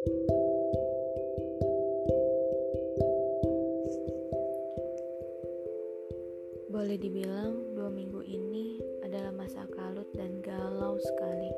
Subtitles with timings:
[0.00, 0.16] Boleh
[6.96, 11.52] dibilang dua minggu ini adalah masa kalut dan galau sekali.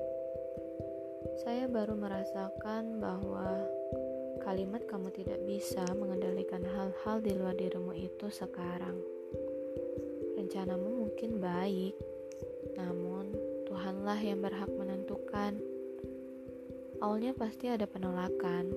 [1.47, 3.63] Saya baru merasakan bahwa
[4.43, 8.99] kalimat kamu tidak bisa mengendalikan hal-hal di luar dirimu itu sekarang.
[10.35, 11.95] Rencanamu mungkin baik,
[12.75, 13.39] namun
[13.71, 15.72] Tuhanlah yang berhak menentukan.
[17.03, 18.71] Awalnya pasti ada penolakan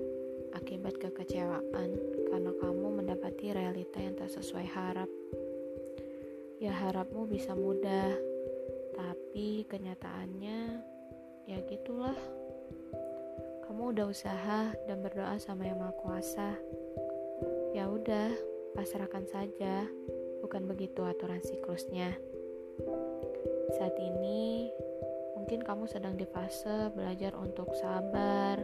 [0.58, 1.94] akibat kekecewaan
[2.26, 5.06] karena kamu mendapati realita yang tak sesuai harap.
[6.58, 8.10] Ya harapmu bisa mudah,
[8.98, 10.82] tapi kenyataannya
[11.46, 12.18] ya gitulah.
[13.70, 16.50] Kamu udah usaha dan berdoa sama Yang Maha Kuasa.
[17.78, 18.34] Ya udah,
[18.74, 19.86] pasrahkan saja.
[20.42, 22.10] Bukan begitu aturan siklusnya.
[23.78, 24.66] Saat ini
[25.46, 28.58] mungkin kamu sedang di fase belajar untuk sabar,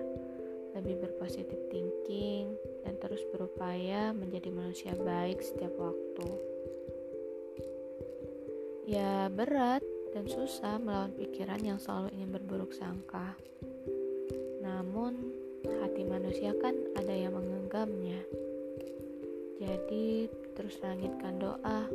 [0.75, 6.27] lebih berpositif thinking, dan terus berupaya menjadi manusia baik setiap waktu.
[8.83, 13.39] Ya berat dan susah melawan pikiran yang selalu ingin berburuk sangka.
[14.59, 15.23] Namun
[15.87, 18.27] hati manusia kan ada yang menggenggamnya.
[19.63, 20.27] Jadi
[20.59, 21.87] terus langitkan doa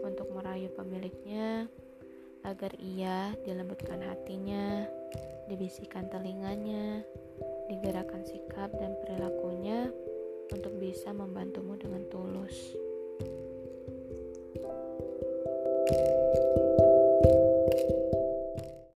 [0.00, 1.68] untuk merayu pemiliknya
[2.46, 4.86] agar ia dilembutkan hatinya,
[5.50, 7.02] dibisikkan telinganya,
[7.66, 9.73] digerakkan sikap dan perilakunya